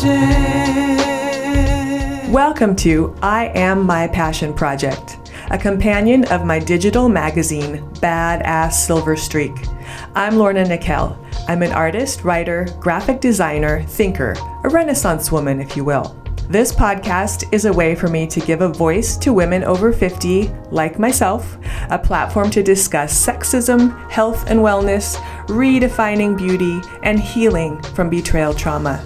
[0.00, 0.30] Project.
[2.30, 9.14] Welcome to I Am My Passion Project, a companion of my digital magazine, Badass Silver
[9.14, 9.52] Streak.
[10.14, 11.18] I'm Lorna Nakell.
[11.48, 16.16] I'm an artist, writer, graphic designer, thinker, a Renaissance woman, if you will.
[16.48, 20.50] This podcast is a way for me to give a voice to women over 50,
[20.70, 21.58] like myself,
[21.90, 29.04] a platform to discuss sexism, health and wellness, redefining beauty, and healing from betrayal trauma.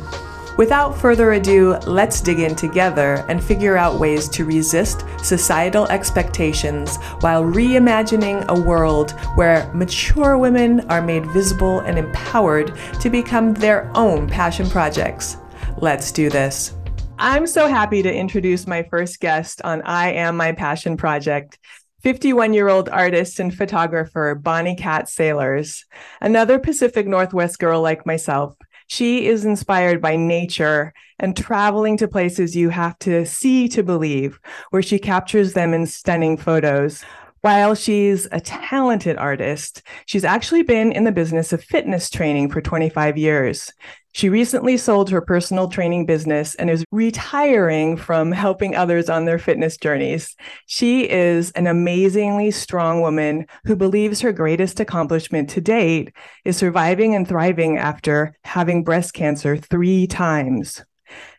[0.56, 6.96] Without further ado, let's dig in together and figure out ways to resist societal expectations
[7.20, 13.90] while reimagining a world where mature women are made visible and empowered to become their
[13.96, 15.38] own passion projects.
[15.78, 16.72] Let's do this.
[17.18, 21.58] I'm so happy to introduce my first guest on I Am My Passion Project.
[22.02, 25.84] 51 year old artist and photographer Bonnie Katz Sailors,
[26.20, 28.54] another Pacific Northwest girl like myself.
[28.86, 34.38] She is inspired by nature and traveling to places you have to see to believe,
[34.70, 37.04] where she captures them in stunning photos.
[37.44, 42.62] While she's a talented artist, she's actually been in the business of fitness training for
[42.62, 43.70] 25 years.
[44.12, 49.38] She recently sold her personal training business and is retiring from helping others on their
[49.38, 50.34] fitness journeys.
[50.64, 56.14] She is an amazingly strong woman who believes her greatest accomplishment to date
[56.46, 60.82] is surviving and thriving after having breast cancer three times.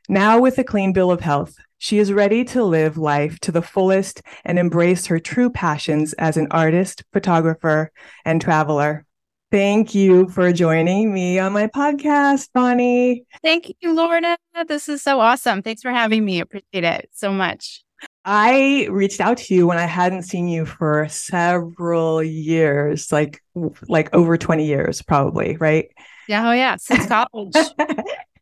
[0.07, 3.61] Now, with a clean bill of health, she is ready to live life to the
[3.61, 7.91] fullest and embrace her true passions as an artist, photographer,
[8.23, 9.05] and traveler.
[9.51, 13.25] Thank you for joining me on my podcast, Bonnie.
[13.43, 14.37] Thank you, Lorna.
[14.67, 15.61] This is so awesome.
[15.61, 16.39] Thanks for having me.
[16.39, 17.83] Appreciate it so much.
[18.25, 23.41] I reached out to you when I hadn't seen you for several years, like
[23.87, 25.89] like over 20 years probably, right?
[26.27, 27.55] Yeah, oh yeah, since college.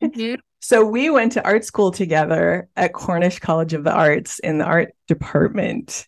[0.64, 4.64] So we went to art school together at Cornish College of the Arts in the
[4.64, 6.08] art department.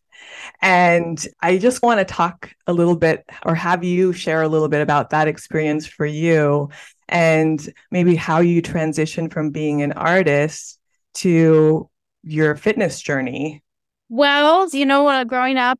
[0.62, 4.70] And I just want to talk a little bit or have you share a little
[4.70, 6.70] bit about that experience for you
[7.10, 10.80] and maybe how you transitioned from being an artist
[11.16, 11.90] to
[12.24, 13.62] your fitness journey.
[14.08, 15.80] Well, you know, uh, growing up,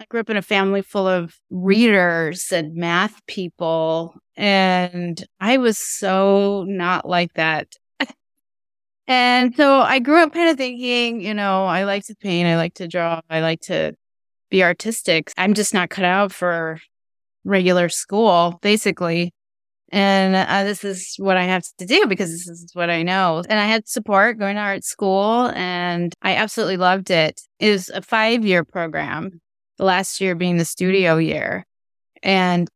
[0.00, 4.16] I grew up in a family full of readers and math people.
[4.36, 7.76] And I was so not like that
[9.10, 12.54] and so I grew up kind of thinking, you know, I like to paint, I
[12.56, 13.96] like to draw, I like to
[14.50, 15.32] be artistic.
[15.36, 16.78] I'm just not cut out for
[17.42, 19.34] regular school, basically.
[19.90, 23.42] And uh, this is what I have to do because this is what I know.
[23.48, 27.40] And I had support going to art school and I absolutely loved it.
[27.58, 29.40] It was a five year program,
[29.76, 31.66] the last year being the studio year.
[32.22, 32.68] And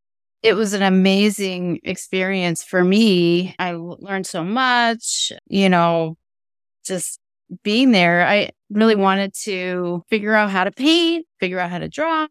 [0.43, 3.55] it was an amazing experience for me.
[3.61, 6.17] I learned so much, you know,
[6.85, 7.19] just
[7.63, 11.89] being there, I really wanted to figure out how to paint, figure out how to
[11.89, 12.27] draw,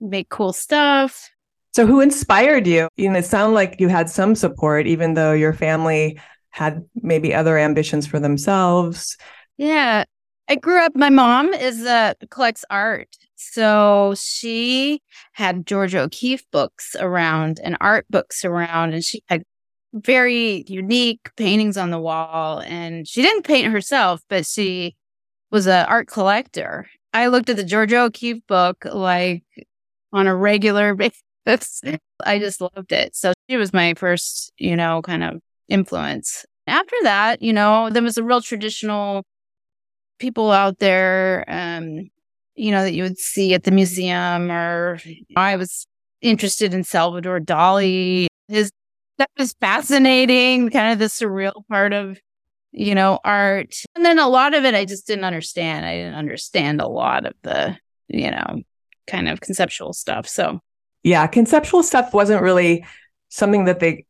[0.00, 1.30] make cool stuff.
[1.74, 2.88] So, who inspired you?
[2.96, 6.20] You know, it sounded like you had some support, even though your family
[6.50, 9.16] had maybe other ambitions for themselves.
[9.56, 10.04] Yeah.
[10.50, 13.14] I grew up, my mom is uh, collects art.
[13.36, 15.02] So she
[15.32, 19.44] had Georgia O'Keeffe books around and art books around, and she had
[19.92, 22.60] very unique paintings on the wall.
[22.60, 24.96] And she didn't paint herself, but she
[25.50, 26.88] was an art collector.
[27.12, 29.44] I looked at the Georgia O'Keeffe book like
[30.12, 30.94] on a regular
[31.44, 31.82] basis.
[32.24, 33.16] I just loved it.
[33.16, 36.44] So she was my first, you know, kind of influence.
[36.66, 39.24] After that, you know, there was a real traditional
[40.18, 42.10] people out there, um,
[42.56, 44.98] you know, that you would see at the museum, or
[45.36, 45.86] I was
[46.20, 48.26] interested in Salvador Dali.
[48.48, 48.70] His
[49.18, 52.18] that was fascinating, kind of the surreal part of,
[52.72, 53.74] you know, art.
[53.94, 55.84] And then a lot of it I just didn't understand.
[55.84, 57.76] I didn't understand a lot of the,
[58.08, 58.62] you know,
[59.06, 60.26] kind of conceptual stuff.
[60.28, 60.60] So,
[61.02, 62.84] yeah, conceptual stuff wasn't really
[63.28, 64.06] something that they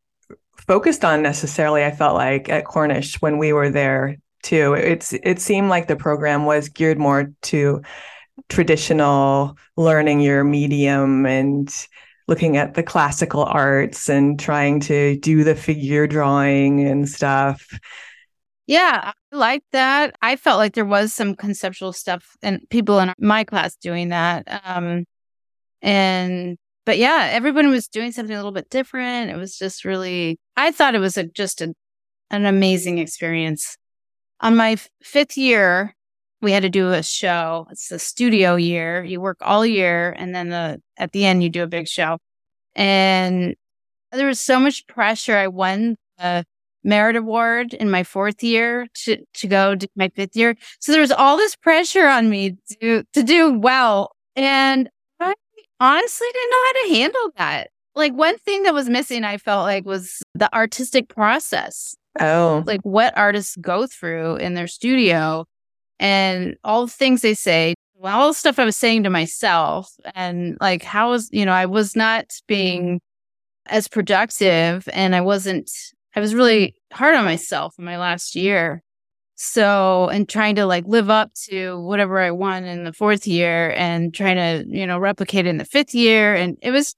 [0.57, 4.75] focused on necessarily, I felt like at Cornish when we were there too.
[4.75, 7.83] It's it seemed like the program was geared more to
[8.49, 11.73] traditional learning your medium and
[12.29, 17.67] looking at the classical arts and trying to do the figure drawing and stuff.
[18.67, 20.15] Yeah, I like that.
[20.21, 24.47] I felt like there was some conceptual stuff and people in my class doing that.
[24.63, 25.07] Um,
[25.81, 29.31] and but yeah, everyone was doing something a little bit different.
[29.31, 31.75] It was just really, I thought it was a, just a,
[32.31, 33.77] an amazing experience.
[34.41, 35.95] On my f- fifth year,
[36.41, 37.67] we had to do a show.
[37.71, 39.05] It's the studio year.
[39.05, 42.19] You work all year and then the at the end you do a big show.
[42.75, 43.57] And
[44.13, 45.37] there was so much pressure.
[45.37, 46.45] I won the
[46.85, 50.55] merit award in my fourth year to, to go to my fifth year.
[50.81, 54.13] So there was all this pressure on me to, to do well.
[54.37, 54.89] And
[55.21, 55.35] I
[55.81, 57.71] honestly didn't know how to handle that.
[57.95, 61.97] Like one thing that was missing, I felt like was the artistic process.
[62.21, 62.63] Oh.
[62.65, 65.47] Like what artists go through in their studio
[66.01, 69.93] and all the things they say, well, all the stuff I was saying to myself
[70.15, 73.01] and like how was, you know, I was not being
[73.67, 75.71] as productive and I wasn't,
[76.15, 78.83] I was really hard on myself in my last year.
[79.35, 83.73] So, and trying to like live up to whatever I won in the fourth year
[83.77, 86.35] and trying to, you know, replicate in the fifth year.
[86.35, 86.95] And it was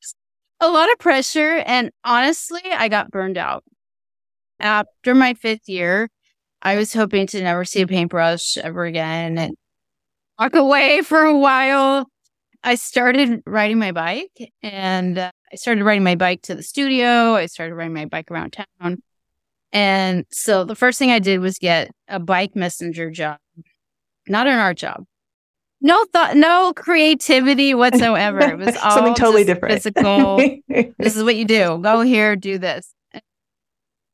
[0.61, 1.63] a lot of pressure.
[1.67, 3.65] And honestly, I got burned out.
[4.59, 6.11] After my fifth year,
[6.63, 9.55] I was hoping to never see a paintbrush ever again and
[10.39, 12.07] walk away for a while.
[12.63, 17.35] I started riding my bike and uh, I started riding my bike to the studio.
[17.35, 19.03] I started riding my bike around town.
[19.73, 23.39] And so the first thing I did was get a bike messenger job,
[24.29, 25.05] not an art job.
[25.81, 28.41] No thought, no creativity whatsoever.
[28.41, 29.77] It was all something totally different.
[29.77, 30.37] Physical.
[30.69, 31.79] this is what you do.
[31.83, 32.93] Go here, do this.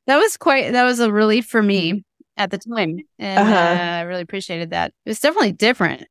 [0.07, 0.73] That was quite.
[0.73, 2.05] That was a relief for me
[2.37, 3.55] at the time, and uh-huh.
[3.55, 4.93] uh, I really appreciated that.
[5.05, 6.07] It was definitely different.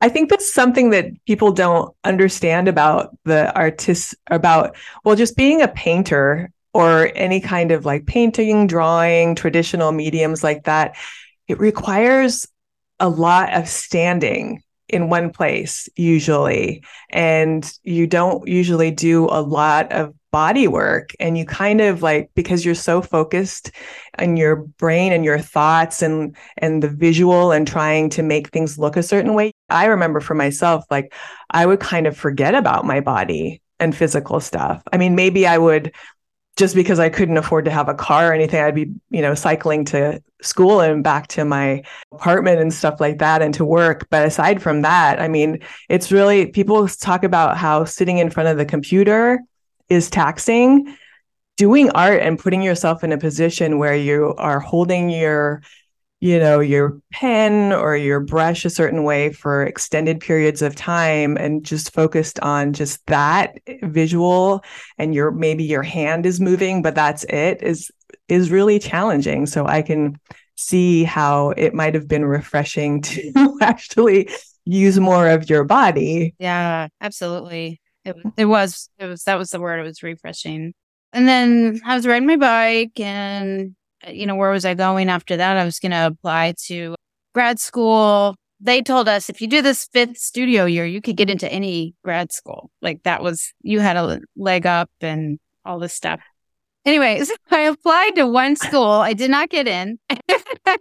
[0.00, 5.62] I think that's something that people don't understand about the artists about well just being
[5.62, 10.94] a painter or any kind of like painting, drawing, traditional mediums like that.
[11.48, 12.46] It requires
[13.00, 19.90] a lot of standing in one place usually and you don't usually do a lot
[19.90, 23.70] of body work and you kind of like because you're so focused
[24.18, 28.78] on your brain and your thoughts and and the visual and trying to make things
[28.78, 31.14] look a certain way i remember for myself like
[31.52, 35.56] i would kind of forget about my body and physical stuff i mean maybe i
[35.56, 35.90] would
[36.58, 39.34] just because I couldn't afford to have a car or anything, I'd be, you know,
[39.34, 41.82] cycling to school and back to my
[42.12, 44.06] apartment and stuff like that and to work.
[44.08, 45.58] But aside from that, I mean,
[45.90, 49.38] it's really people talk about how sitting in front of the computer
[49.88, 50.96] is taxing.
[51.56, 55.62] Doing art and putting yourself in a position where you are holding your
[56.20, 61.36] you know your pen or your brush a certain way for extended periods of time
[61.36, 64.64] and just focused on just that visual
[64.98, 67.90] and your maybe your hand is moving but that's it is
[68.28, 70.18] is really challenging so i can
[70.56, 74.28] see how it might have been refreshing to actually
[74.64, 79.60] use more of your body yeah absolutely it, it was it was that was the
[79.60, 80.72] word it was refreshing
[81.12, 83.74] and then i was riding my bike and
[84.06, 85.56] uh, you know, where was I going after that?
[85.56, 86.94] I was going to apply to
[87.34, 88.36] grad school.
[88.60, 91.94] They told us if you do this fifth studio year, you could get into any
[92.04, 92.70] grad school.
[92.82, 96.20] Like that was, you had a leg up and all this stuff.
[96.84, 98.86] Anyways, I applied to one school.
[98.86, 99.98] I did not get in.
[100.68, 100.78] I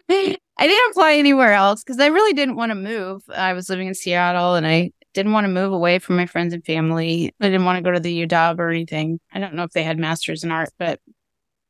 [0.67, 3.23] didn't apply anywhere else because I really didn't want to move.
[3.33, 6.53] I was living in Seattle and I didn't want to move away from my friends
[6.53, 7.33] and family.
[7.41, 9.19] I didn't want to go to the UW or anything.
[9.33, 10.99] I don't know if they had masters in art, but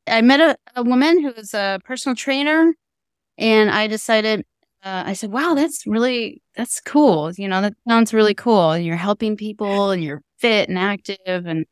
[0.08, 2.74] I met a, a woman who was a personal trainer,
[3.38, 4.42] and I decided,
[4.84, 7.32] uh, I said, wow, that's really, that's cool.
[7.34, 8.72] You know, that sounds really cool.
[8.72, 11.66] And you're helping people and you're fit and active, and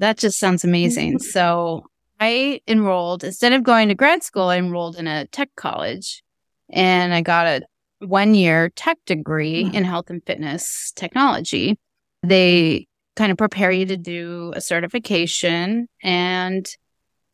[0.00, 1.18] that just sounds amazing.
[1.20, 1.86] So
[2.20, 6.22] I enrolled, instead of going to grad school, I enrolled in a tech college
[6.70, 7.62] and I got a
[8.02, 11.78] one year tech degree in health and fitness technology.
[12.22, 16.66] They kind of prepare you to do a certification and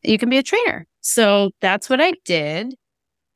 [0.03, 0.87] you can be a trainer.
[1.01, 2.75] So that's what I did.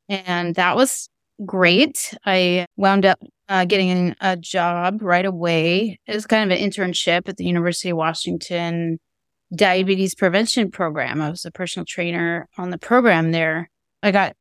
[0.09, 1.09] And that was
[1.45, 2.13] great.
[2.25, 5.99] I wound up uh, getting a job right away.
[6.07, 8.99] It was kind of an internship at the University of Washington
[9.55, 11.21] diabetes prevention program.
[11.21, 13.69] I was a personal trainer on the program there.
[14.01, 14.35] I got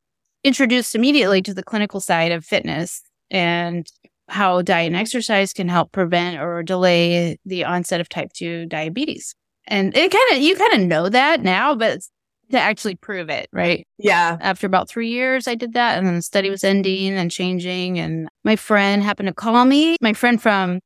[0.44, 3.86] introduced immediately to the clinical side of fitness and
[4.28, 9.34] how diet and exercise can help prevent or delay the onset of type 2 diabetes.
[9.66, 12.00] And it kind of, you kind of know that now, but
[12.50, 13.86] to actually prove it, right?
[13.98, 14.36] Yeah.
[14.40, 15.98] After about three years, I did that.
[15.98, 17.98] And then the study was ending and changing.
[17.98, 20.80] And my friend happened to call me, my friend from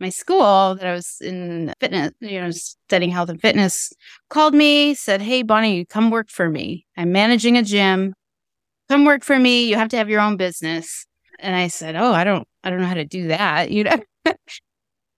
[0.00, 3.92] my school that I was in fitness, you know, studying health and fitness,
[4.28, 6.86] called me, said, Hey, Bonnie, come work for me.
[6.96, 8.14] I'm managing a gym.
[8.94, 9.64] Come work for me.
[9.64, 11.04] You have to have your own business.
[11.40, 13.68] And I said, Oh, I don't, I don't know how to do that.
[13.72, 14.00] You know?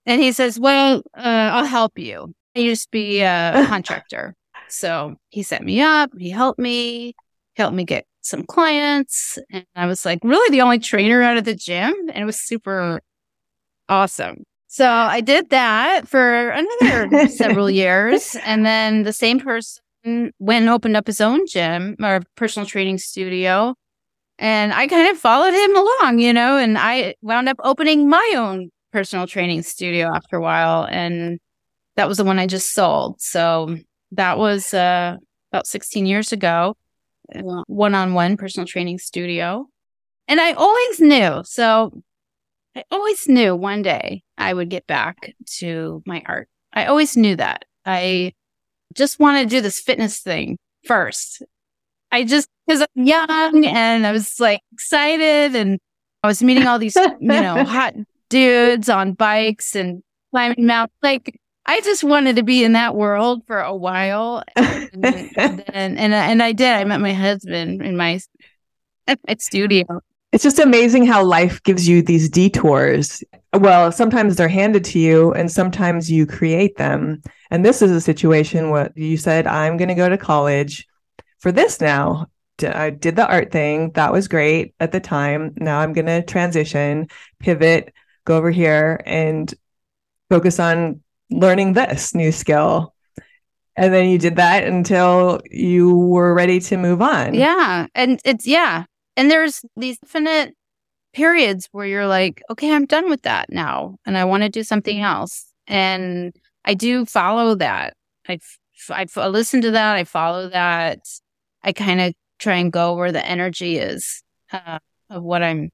[0.06, 2.33] and he says, Well, uh, I'll help you.
[2.54, 4.35] You just be a contractor.
[4.71, 7.14] So he set me up, he helped me,
[7.54, 9.38] helped me get some clients.
[9.50, 11.92] And I was like really the only trainer out of the gym.
[12.09, 13.02] And it was super
[13.90, 14.45] awesome.
[14.68, 18.37] So I did that for another several years.
[18.42, 19.83] And then the same person
[20.38, 23.75] went and opened up his own gym or personal training studio.
[24.38, 28.34] And I kind of followed him along, you know, and I wound up opening my
[28.36, 30.86] own personal training studio after a while.
[30.90, 31.38] And
[31.96, 33.20] that was the one I just sold.
[33.20, 33.76] So
[34.12, 35.16] that was uh,
[35.52, 36.76] about 16 years ago,
[37.66, 39.66] one on one personal training studio.
[40.28, 41.42] And I always knew.
[41.44, 42.02] So
[42.75, 46.48] I always knew one day I would get back to my art.
[46.72, 47.64] I always knew that.
[47.86, 48.34] I
[48.97, 51.43] just wanted to do this fitness thing first.
[52.11, 55.79] I just, because I'm young and I was like excited and
[56.23, 57.95] I was meeting all these, you know, hot
[58.29, 60.97] dudes on bikes and climbing mountains.
[61.03, 64.43] Like, I just wanted to be in that world for a while.
[64.55, 66.69] And, and, and, and, and I did.
[66.69, 68.21] I met my husband in my,
[69.09, 69.85] my studio.
[70.33, 73.23] It's just amazing how life gives you these detours.
[73.58, 77.22] Well, sometimes they're handed to you and sometimes you create them.
[77.50, 80.86] And this is a situation where you said, I'm going to go to college
[81.38, 82.26] for this now.
[82.62, 83.90] I did the art thing.
[83.92, 85.54] That was great at the time.
[85.56, 87.08] Now I'm going to transition,
[87.38, 87.92] pivot,
[88.25, 89.52] go over here and
[90.28, 92.94] focus on learning this new skill.
[93.76, 97.34] And then you did that until you were ready to move on.
[97.34, 97.86] Yeah.
[97.94, 98.84] And it's, yeah.
[99.16, 100.54] And there's these infinite
[101.16, 103.96] periods where you're like, okay, I'm done with that now.
[104.04, 105.46] And I want to do something else.
[105.66, 107.94] And I do follow that.
[108.28, 108.38] I,
[108.90, 109.96] I, I listen to that.
[109.96, 111.00] I follow that.
[111.64, 115.70] I kind of try and go where the energy is uh, of what I'm.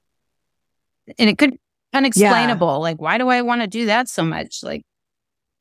[1.19, 1.57] And it could
[1.91, 2.67] unexplainable.
[2.67, 2.75] Yeah.
[2.75, 4.63] Like, why do I want to do that so much?
[4.63, 4.83] Like,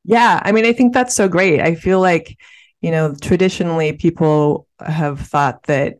[0.04, 1.60] yeah, I mean, I think that's so great.
[1.60, 2.38] I feel like,
[2.80, 5.96] you know, traditionally people have thought that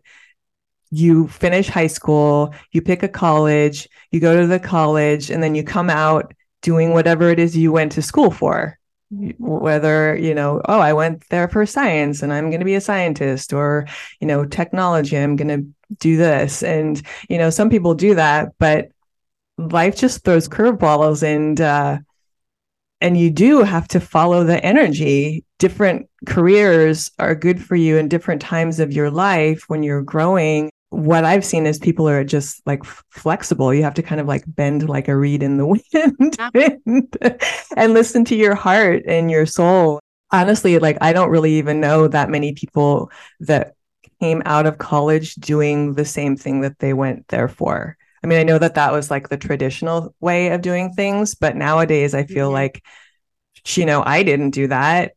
[0.93, 5.55] you finish high school, you pick a college, you go to the college, and then
[5.55, 8.79] you come out doing whatever it is you went to school for.
[9.39, 12.81] Whether, you know, oh, I went there for science and I'm going to be a
[12.81, 13.87] scientist, or,
[14.21, 16.63] you know, technology, I'm going to do this.
[16.63, 18.91] And, you know, some people do that, but
[19.59, 21.99] life just throws curveballs and, uh,
[23.01, 25.45] and you do have to follow the energy.
[25.59, 30.71] Different careers are good for you in different times of your life when you're growing.
[30.93, 33.73] What I've seen is people are just like flexible.
[33.73, 36.37] You have to kind of like bend like a reed in the wind
[36.85, 37.17] and,
[37.77, 40.01] and listen to your heart and your soul.
[40.31, 43.75] Honestly, like I don't really even know that many people that
[44.21, 47.97] came out of college doing the same thing that they went there for.
[48.23, 51.57] I mean, I know that that was like the traditional way of doing things, but
[51.57, 52.55] nowadays I feel mm-hmm.
[52.55, 52.85] like,
[53.67, 55.15] you know, I didn't do that.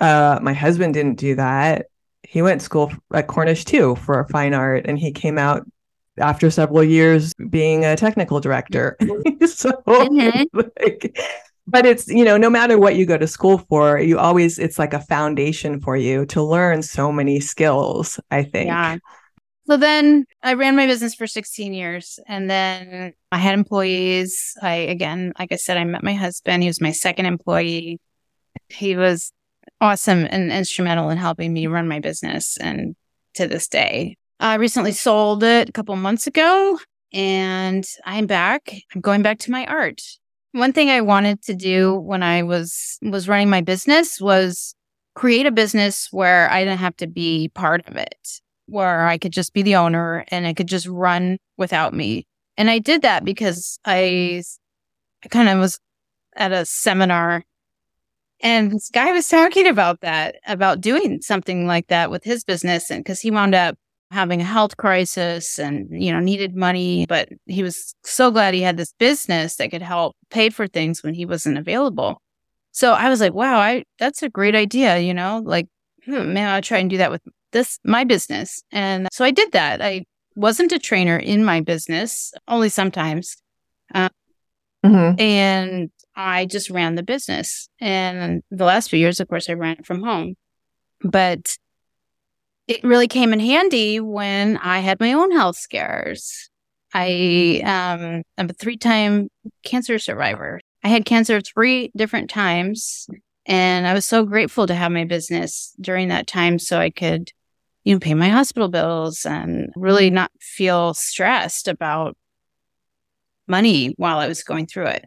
[0.00, 1.86] Uh, my husband didn't do that.
[2.30, 5.66] He went to school at Cornish too for fine art, and he came out
[6.16, 8.96] after several years being a technical director.
[9.46, 10.44] so, mm-hmm.
[10.52, 11.18] like,
[11.66, 14.78] but it's you know, no matter what you go to school for, you always it's
[14.78, 18.20] like a foundation for you to learn so many skills.
[18.30, 18.68] I think.
[18.68, 18.98] Yeah.
[19.66, 24.56] So then I ran my business for 16 years and then I had employees.
[24.62, 26.62] I, again, like I said, I met my husband.
[26.62, 28.00] He was my second employee.
[28.68, 29.32] He was
[29.80, 32.56] awesome and instrumental in helping me run my business.
[32.58, 32.94] And
[33.34, 36.78] to this day, I recently sold it a couple months ago
[37.12, 38.72] and I'm back.
[38.94, 40.02] I'm going back to my art.
[40.52, 44.74] One thing I wanted to do when I was, was running my business was
[45.14, 49.32] create a business where I didn't have to be part of it where I could
[49.32, 52.26] just be the owner and it could just run without me.
[52.56, 54.42] And I did that because I,
[55.24, 55.78] I kind of was
[56.36, 57.42] at a seminar
[58.42, 62.90] and this guy was talking about that, about doing something like that with his business.
[62.90, 63.76] And because he wound up
[64.10, 68.62] having a health crisis and, you know, needed money, but he was so glad he
[68.62, 72.20] had this business that could help pay for things when he wasn't available.
[72.72, 74.98] So I was like, wow, I, that's a great idea.
[74.98, 75.68] You know, like,
[76.04, 78.62] hmm, man, I'll try and do that with this my business.
[78.72, 79.82] And so I did that.
[79.82, 80.04] I
[80.34, 83.36] wasn't a trainer in my business, only sometimes.
[83.94, 84.08] Uh,
[84.84, 85.20] mm-hmm.
[85.20, 87.68] And I just ran the business.
[87.80, 90.34] And the last few years, of course, I ran it from home.
[91.02, 91.56] But
[92.68, 96.50] it really came in handy when I had my own health scares.
[96.92, 99.28] I um, I'm a three time
[99.64, 100.60] cancer survivor.
[100.84, 103.08] I had cancer three different times.
[103.46, 107.32] And I was so grateful to have my business during that time so I could
[107.84, 112.16] you know, pay my hospital bills and really not feel stressed about
[113.48, 115.06] money while I was going through it.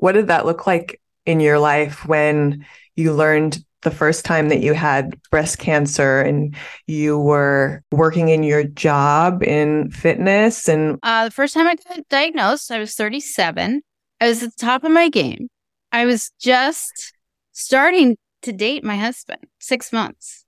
[0.00, 2.66] What did that look like in your life when
[2.96, 6.54] you learned the first time that you had breast cancer and
[6.86, 10.68] you were working in your job in fitness?
[10.68, 13.80] And uh, the first time i got diagnosed i was 37
[14.20, 15.48] i was at the top of my game.
[15.92, 17.12] I was just
[17.52, 20.44] starting to date my husband six months.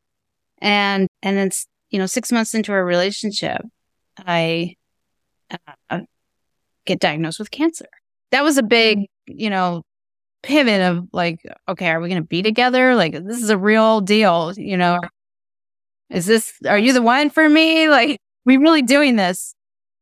[0.59, 1.51] And, and then,
[1.91, 3.61] you know, six months into our relationship,
[4.17, 4.77] I
[5.91, 6.01] uh,
[6.87, 7.89] get diagnosed with cancer.
[8.33, 9.07] That was a big, mm.
[9.27, 9.83] you know,
[10.43, 12.95] pivot of like, okay, are we going to be together?
[12.95, 14.99] Like, this is a real deal, you know?
[16.11, 17.89] Is this, are you the one for me?
[17.93, 19.55] Like, we really doing this?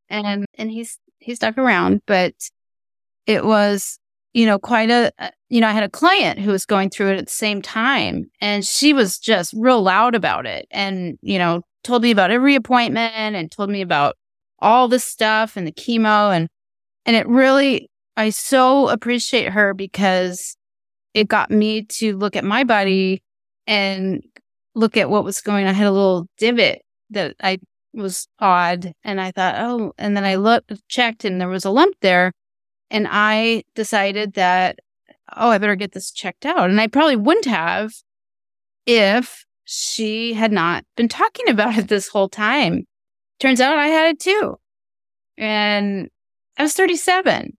[0.08, 2.32] And, and he's, he stuck around, but
[3.26, 3.98] it was,
[4.32, 7.10] you know, quite a, uh, you know, I had a client who was going through
[7.10, 11.38] it at the same time and she was just real loud about it and, you
[11.38, 14.16] know, told me about every appointment and told me about
[14.60, 16.48] all the stuff and the chemo and,
[17.04, 20.56] and it really, I so appreciate her because
[21.14, 23.22] it got me to look at my body
[23.66, 24.22] and
[24.74, 25.70] look at what was going on.
[25.70, 27.58] I had a little divot that I
[27.92, 28.92] was odd.
[29.04, 32.32] And I thought, oh, and then I looked, checked, and there was a lump there.
[32.90, 34.78] And I decided that,
[35.36, 36.70] oh, I better get this checked out.
[36.70, 37.92] And I probably wouldn't have
[38.86, 42.84] if she had not been talking about it this whole time.
[43.38, 44.56] Turns out I had it too.
[45.38, 46.10] And
[46.58, 47.56] I was 37,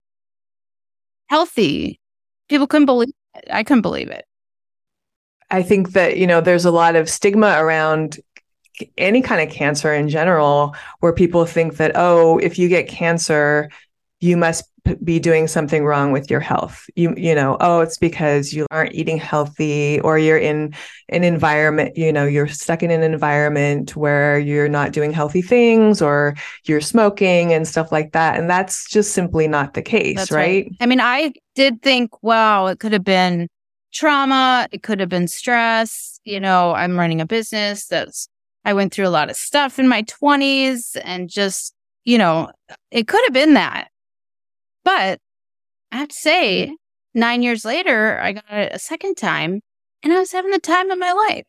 [1.32, 1.98] healthy.
[2.50, 3.44] People couldn't believe it.
[3.50, 4.26] I couldn't believe it.
[5.50, 8.18] I think that, you know, there's a lot of stigma around
[8.98, 13.70] any kind of cancer in general where people think that, oh, if you get cancer,
[14.20, 14.64] you must
[15.04, 16.88] be doing something wrong with your health.
[16.96, 20.74] You you know, oh, it's because you aren't eating healthy or you're in
[21.08, 26.02] an environment, you know, you're stuck in an environment where you're not doing healthy things
[26.02, 26.34] or
[26.64, 28.38] you're smoking and stuff like that.
[28.38, 30.64] And that's just simply not the case, right?
[30.66, 30.72] right?
[30.80, 33.48] I mean, I did think, wow, it could have been
[33.92, 36.18] trauma, it could have been stress.
[36.24, 38.28] You know, I'm running a business that's
[38.64, 41.74] I went through a lot of stuff in my 20s and just,
[42.04, 42.50] you know,
[42.90, 43.88] it could have been that.
[44.84, 45.20] But
[45.90, 46.76] I have to say,
[47.14, 49.60] nine years later, I got it a second time
[50.02, 51.46] and I was having the time of my life.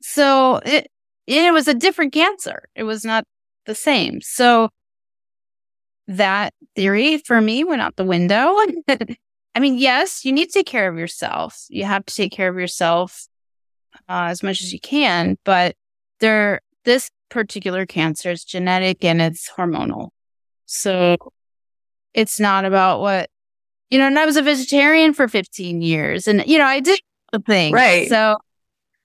[0.00, 0.88] So it,
[1.26, 2.64] it was a different cancer.
[2.74, 3.24] It was not
[3.66, 4.20] the same.
[4.20, 4.70] So
[6.06, 8.56] that theory for me went out the window.
[9.54, 11.64] I mean, yes, you need to take care of yourself.
[11.68, 13.26] You have to take care of yourself
[14.08, 15.74] uh, as much as you can, but
[16.20, 20.10] there, this particular cancer is genetic and it's hormonal.
[20.66, 21.16] So
[22.14, 23.30] it's not about what,
[23.90, 27.00] you know, and I was a vegetarian for 15 years and, you know, I did
[27.32, 27.72] the thing.
[27.72, 28.08] Right.
[28.08, 28.36] So,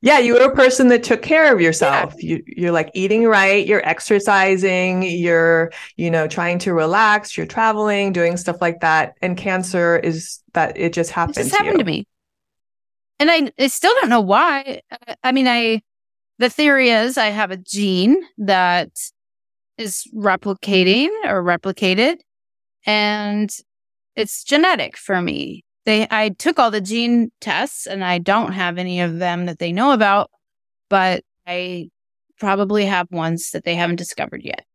[0.01, 2.13] yeah, you were a person that took care of yourself.
[2.17, 2.35] Yeah.
[2.35, 8.11] You, you're like eating right, you're exercising, you're, you know, trying to relax, you're traveling,
[8.11, 9.15] doing stuff like that.
[9.21, 11.37] And cancer is that it just happened.
[11.37, 12.05] It just happened to, to me.
[13.19, 14.81] And I, I still don't know why.
[15.23, 15.81] I mean, I,
[16.37, 18.89] the theory is I have a gene that
[19.77, 22.17] is replicating or replicated
[22.85, 23.55] and
[24.15, 25.63] it's genetic for me.
[25.85, 29.59] They I took all the gene tests and I don't have any of them that
[29.59, 30.31] they know about,
[30.89, 31.89] but I
[32.39, 34.65] probably have ones that they haven't discovered yet.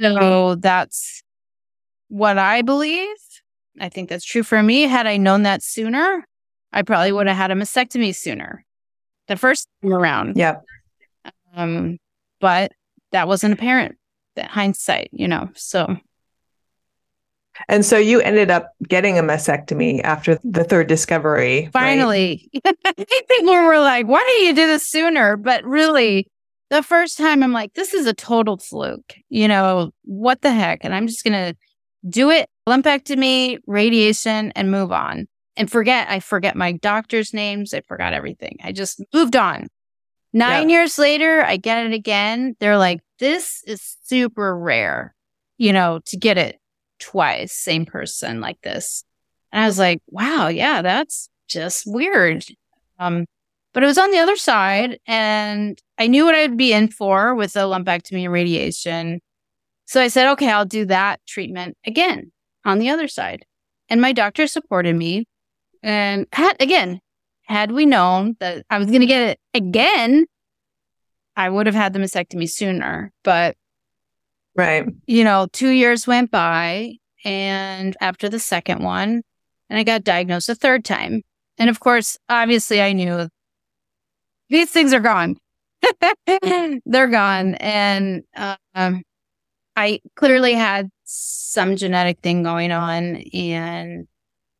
[0.00, 1.22] So that's
[2.08, 3.16] what I believe.
[3.78, 4.82] I think that's true for me.
[4.82, 6.24] Had I known that sooner,
[6.72, 8.64] I probably would have had a mastectomy sooner.
[9.28, 10.36] The first time around.
[10.36, 10.64] Yep.
[11.54, 11.98] Um,
[12.40, 12.72] but
[13.12, 13.96] that wasn't apparent.
[14.36, 15.50] That hindsight, you know.
[15.54, 15.96] So
[17.68, 21.68] and so you ended up getting a mastectomy after the third discovery.
[21.72, 22.50] Finally.
[22.64, 22.96] Right?
[23.28, 25.36] People were like, why didn't you do this sooner?
[25.36, 26.28] But really,
[26.70, 29.14] the first time I'm like, this is a total fluke.
[29.28, 30.80] You know, what the heck?
[30.82, 31.56] And I'm just going to
[32.08, 35.26] do it, lumpectomy, radiation, and move on.
[35.56, 37.74] And forget, I forget my doctor's names.
[37.74, 38.58] I forgot everything.
[38.62, 39.66] I just moved on.
[40.32, 40.74] Nine yep.
[40.74, 42.54] years later, I get it again.
[42.60, 45.14] They're like, this is super rare,
[45.58, 46.59] you know, to get it
[47.00, 49.04] twice, same person like this.
[49.52, 52.44] And I was like, wow, yeah, that's just weird.
[52.98, 53.26] Um,
[53.72, 57.34] but it was on the other side and I knew what I'd be in for
[57.34, 59.20] with the lumpectomy and radiation.
[59.86, 62.32] So I said, okay, I'll do that treatment again
[62.64, 63.44] on the other side.
[63.88, 65.26] And my doctor supported me.
[65.82, 67.00] And had, again,
[67.42, 70.26] had we known that I was going to get it again,
[71.36, 73.10] I would have had the mastectomy sooner.
[73.24, 73.56] But,
[74.54, 74.86] right.
[75.06, 79.22] You know, two years went by and after the second one,
[79.68, 81.22] and I got diagnosed a third time.
[81.58, 83.28] And of course, obviously, I knew
[84.48, 85.36] these things are gone.
[86.86, 87.54] They're gone.
[87.56, 88.22] And
[88.74, 89.02] um,
[89.76, 93.16] I clearly had some genetic thing going on.
[93.32, 94.06] And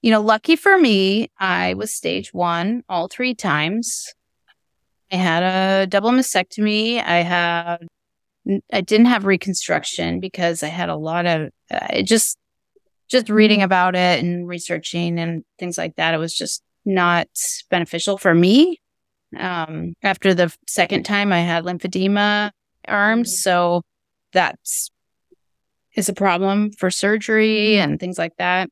[0.03, 4.14] you know, lucky for me, I was stage one all three times.
[5.12, 7.05] I had a double mastectomy.
[7.05, 7.87] I had,
[8.72, 12.38] I didn't have reconstruction because I had a lot of, uh, just,
[13.09, 16.14] just reading about it and researching and things like that.
[16.14, 17.29] It was just not
[17.70, 18.81] beneficial for me.
[19.38, 22.50] Um, after the second time, I had lymphedema
[22.88, 23.42] arms, mm-hmm.
[23.42, 23.83] so
[24.33, 24.90] that's
[25.96, 27.90] is a problem for surgery mm-hmm.
[27.90, 28.70] and things like that.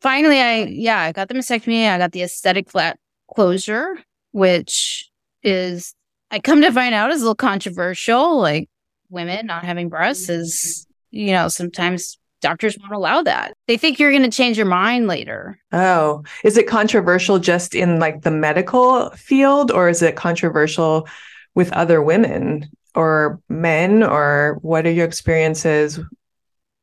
[0.00, 1.88] Finally, I yeah, I got the mastectomy.
[1.88, 2.98] I got the aesthetic flap
[3.34, 3.98] closure,
[4.32, 5.10] which
[5.42, 5.94] is
[6.30, 8.38] I come to find out is a little controversial.
[8.38, 8.68] Like
[9.10, 10.40] women not having breasts mm-hmm.
[10.40, 13.54] is, you know, sometimes doctors won't allow that.
[13.66, 15.58] They think you're going to change your mind later.
[15.72, 21.08] Oh, is it controversial just in like the medical field or is it controversial
[21.54, 26.00] with other women or men or what are your experiences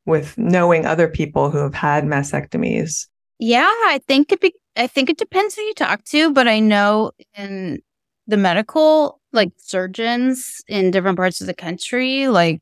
[0.05, 3.07] with knowing other people who have had mastectomies?
[3.39, 6.59] Yeah, I think it be, I think it depends who you talk to, but I
[6.59, 7.81] know in
[8.27, 12.61] the medical like surgeons in different parts of the country like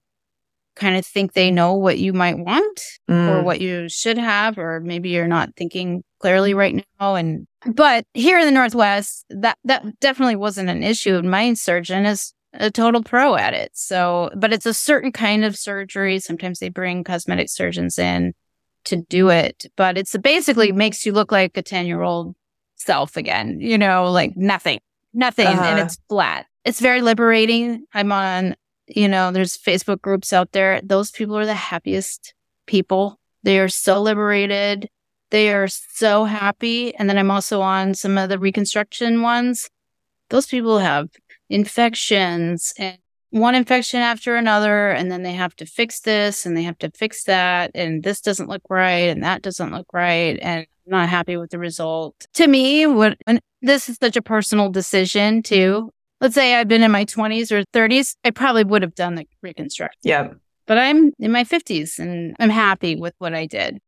[0.76, 3.30] kind of think they know what you might want mm.
[3.30, 8.06] or what you should have or maybe you're not thinking clearly right now and but
[8.14, 13.04] here in the northwest that that definitely wasn't an issue my surgeon is a total
[13.04, 17.50] pro at it so but it's a certain kind of surgery sometimes they bring cosmetic
[17.50, 18.34] surgeons in
[18.84, 22.36] to do it but it's basically makes you look like a 10 year old
[22.76, 24.80] self again you know like nothing
[25.14, 25.64] nothing uh-huh.
[25.64, 28.56] and it's flat it's very liberating i'm on
[28.88, 30.82] you know, there's Facebook groups out there.
[30.84, 32.34] Those people are the happiest
[32.65, 33.19] people.
[33.43, 34.89] They are so liberated.
[35.32, 36.95] They are so happy.
[36.95, 39.69] And then I'm also on some of the reconstruction ones.
[40.30, 41.10] Those people have
[41.49, 42.97] infections and
[43.32, 44.91] one infection after another.
[44.91, 47.71] And then they have to fix this and they have to fix that.
[47.73, 49.10] And this doesn't look right.
[49.10, 50.38] And that doesn't look right.
[50.41, 52.28] And I'm not happy with the result.
[52.36, 53.17] To me, what,
[53.62, 55.89] this is such a personal decision too
[56.24, 59.28] let's say I've been in my 20s or 30s, I probably would have done the
[59.44, 60.00] reconstruction.
[60.04, 60.30] Yeah.
[60.66, 63.80] But I'm in my 50s and I'm happy with what I did.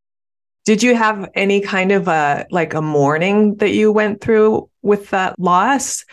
[0.65, 5.11] Did you have any kind of a like a mourning that you went through with
[5.11, 6.03] that loss?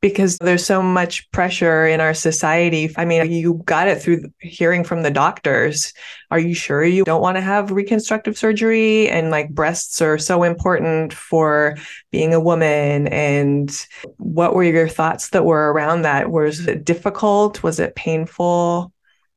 [0.00, 2.92] Because there's so much pressure in our society.
[2.96, 5.92] I mean, you got it through hearing from the doctors.
[6.30, 9.08] Are you sure you don't want to have reconstructive surgery?
[9.08, 11.76] And like breasts are so important for
[12.10, 13.08] being a woman.
[13.08, 13.70] And
[14.16, 16.30] what were your thoughts that were around that?
[16.30, 17.62] Was it difficult?
[17.62, 18.92] Was it painful?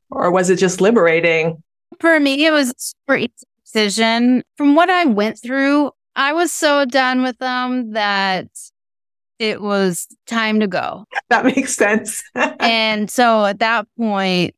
[0.10, 1.62] Or was it just liberating?
[2.00, 3.32] For me, it was super easy
[3.66, 4.44] decision.
[4.58, 8.48] From what I went through, I was so done with them that
[9.44, 11.06] it was time to go.
[11.30, 12.24] That makes sense.
[12.36, 14.54] and so at that point,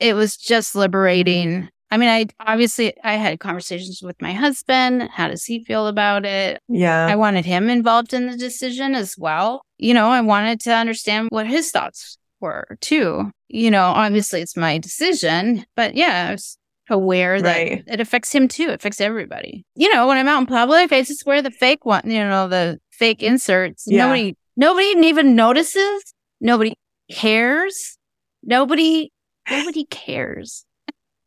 [0.00, 1.68] it was just liberating.
[1.90, 5.10] I mean, I obviously I had conversations with my husband.
[5.12, 6.62] How does he feel about it?
[6.68, 7.06] Yeah.
[7.06, 9.60] I wanted him involved in the decision as well.
[9.76, 13.30] You know, I wanted to understand what his thoughts were too.
[13.48, 16.56] You know, obviously it's my decision, but yeah, I was
[16.88, 17.84] aware that right.
[17.86, 18.68] it affects him too.
[18.68, 19.66] It affects everybody.
[19.74, 22.48] You know, when I'm out in public, I just wear the fake one, you know,
[22.48, 23.84] the fake inserts.
[23.86, 24.06] Yeah.
[24.06, 26.14] Nobody, nobody even notices.
[26.40, 26.74] Nobody
[27.10, 27.98] cares.
[28.42, 29.12] Nobody,
[29.50, 30.64] nobody cares.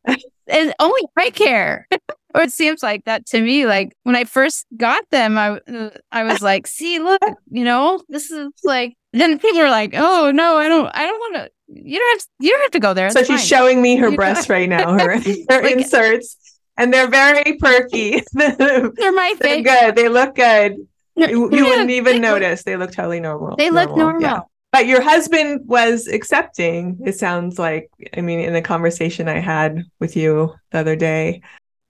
[0.06, 1.88] and only I care.
[2.34, 3.66] or it seems like that to me.
[3.66, 8.02] Like when I first got them, I uh, I was like, see, look, you know,
[8.08, 8.94] this is like.
[9.14, 11.50] Then people are like, oh no, I don't, I don't want to.
[11.68, 13.10] You don't have, to, you don't have to go there.
[13.10, 13.38] So she's fine.
[13.38, 18.22] showing me her you breasts right now, her, her like, inserts, and they're very perky.
[18.32, 19.38] they're my favorite.
[19.40, 19.96] They're good.
[19.96, 20.86] They look good.
[21.16, 22.62] You, you wouldn't even notice.
[22.62, 23.56] They look totally normal.
[23.56, 24.20] They look normal.
[24.20, 24.22] normal.
[24.22, 24.40] Yeah.
[24.72, 27.90] But your husband was accepting, it sounds like.
[28.16, 31.42] I mean, in the conversation I had with you the other day.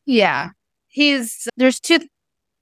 [0.05, 0.51] Yeah.
[0.89, 2.01] He's there's two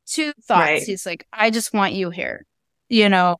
[0.07, 0.61] two thoughts.
[0.61, 0.83] Right.
[0.83, 2.45] He's like, I just want you here.
[2.89, 3.37] You know,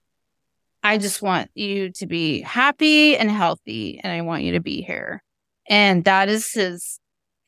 [0.83, 4.81] I just want you to be happy and healthy, and I want you to be
[4.81, 5.23] here.
[5.69, 6.99] And that is his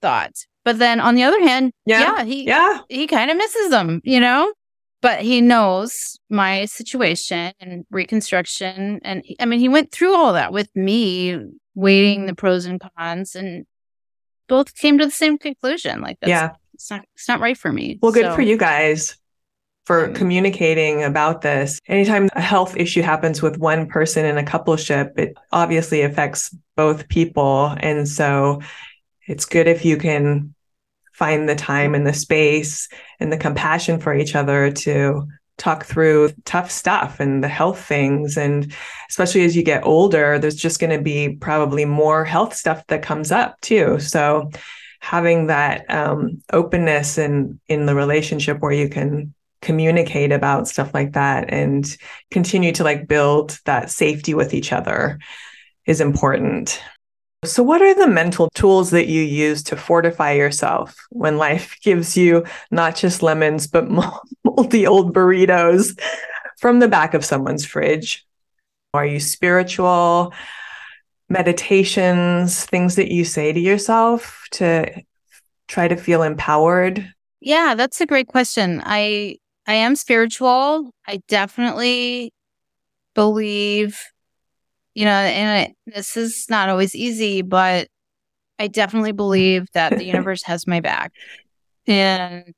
[0.03, 0.33] thought.
[0.65, 2.81] But then on the other hand, yeah, yeah he yeah.
[2.89, 4.53] he kind of misses them, you know?
[5.03, 9.01] But he knows my situation and reconstruction.
[9.03, 11.38] And I mean, he went through all that with me,
[11.75, 13.67] weighing the pros and cons, and
[14.49, 16.01] both came to the same conclusion.
[16.01, 17.99] Like, that's, yeah, it's not, it's not right for me.
[18.01, 18.35] Well, good so.
[18.35, 19.17] for you guys
[19.85, 20.15] for mm.
[20.15, 21.81] communicating about this.
[21.88, 27.09] Anytime a health issue happens with one person in a coupleship, it obviously affects both
[27.09, 27.75] people.
[27.81, 28.62] And so
[29.27, 30.55] it's good if you can
[31.12, 32.88] find the time and the space
[33.20, 35.27] and the compassion for each other to
[35.59, 38.37] talk through tough stuff and the health things.
[38.37, 38.75] And
[39.11, 43.03] especially as you get older there's just going to be probably more health stuff that
[43.03, 44.01] comes up too.
[44.01, 44.51] So
[45.01, 51.12] having that um, openness in in the relationship where you can communicate about stuff like
[51.12, 51.96] that and
[52.31, 55.18] continue to like build that safety with each other
[55.87, 56.81] is important
[57.45, 62.17] so, what are the mental tools that you use to fortify yourself when life gives
[62.17, 63.89] you not just lemons, but
[64.45, 65.99] moldy old burritos
[66.59, 68.25] from the back of someone's fridge.
[68.95, 70.33] Are you spiritual?
[71.29, 75.03] Meditations, things that you say to yourself to
[75.67, 77.13] try to feel empowered?
[77.41, 78.83] Yeah, that's a great question.
[78.85, 80.91] I I am spiritual.
[81.07, 82.33] I definitely
[83.15, 83.99] believe,
[84.95, 87.89] you know, and it, this is not always easy, but
[88.59, 91.13] I definitely believe that the universe has my back.
[91.87, 92.53] And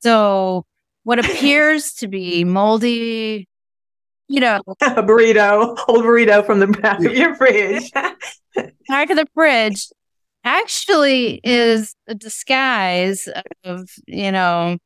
[0.00, 0.64] so
[1.04, 3.48] what appears to be moldy,
[4.28, 7.90] you know, a burrito, whole burrito from the back of your fridge.
[8.88, 9.88] back of the fridge
[10.44, 13.28] actually is a disguise
[13.64, 14.78] of, you know,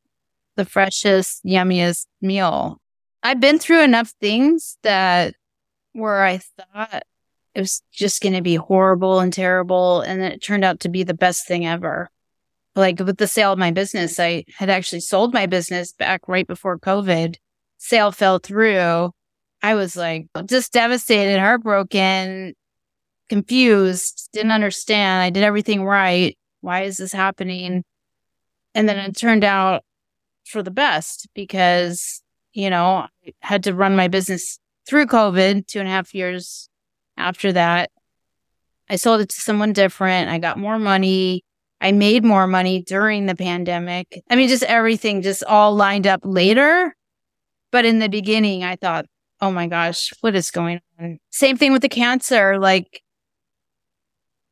[0.56, 2.78] the freshest, yummiest meal.
[3.22, 5.34] I've been through enough things that
[5.96, 7.02] where I thought
[7.54, 10.02] it was just going to be horrible and terrible.
[10.02, 12.10] And it turned out to be the best thing ever.
[12.74, 16.46] Like with the sale of my business, I had actually sold my business back right
[16.46, 17.36] before COVID.
[17.78, 19.12] Sale fell through.
[19.62, 22.54] I was like just devastated, heartbroken,
[23.30, 25.22] confused, didn't understand.
[25.22, 26.36] I did everything right.
[26.60, 27.84] Why is this happening?
[28.74, 29.82] And then it turned out
[30.44, 35.80] for the best because, you know, I had to run my business through COVID two
[35.80, 36.68] and a half years
[37.16, 37.90] after that.
[38.88, 40.30] I sold it to someone different.
[40.30, 41.44] I got more money.
[41.80, 44.22] I made more money during the pandemic.
[44.30, 46.94] I mean, just everything just all lined up later.
[47.72, 49.06] But in the beginning, I thought,
[49.40, 51.18] oh my gosh, what is going on?
[51.30, 52.58] Same thing with the cancer.
[52.58, 53.02] Like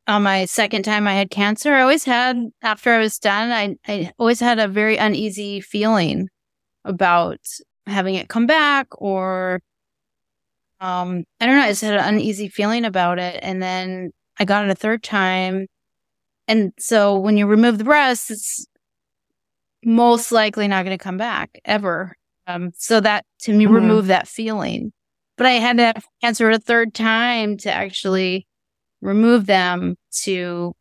[0.06, 3.76] on my second time I had cancer, I always had, after I was done, I,
[3.86, 6.28] I always had a very uneasy feeling
[6.84, 7.38] about
[7.86, 9.60] having it come back or,
[10.84, 13.40] um, I don't know, I just had an uneasy feeling about it.
[13.42, 15.66] And then I got it a third time.
[16.46, 18.66] And so when you remove the breast, it's
[19.82, 22.14] most likely not going to come back ever.
[22.46, 23.74] Um, so that to me, mm-hmm.
[23.74, 24.92] remove that feeling.
[25.38, 28.46] But I had to have cancer a third time to actually
[29.00, 30.74] remove them to